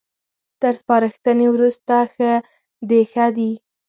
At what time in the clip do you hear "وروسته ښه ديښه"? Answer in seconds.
1.51-3.25